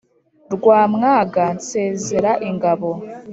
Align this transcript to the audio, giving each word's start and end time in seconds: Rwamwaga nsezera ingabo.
Rwamwaga 0.55 1.43
nsezera 1.57 2.31
ingabo. 2.49 2.89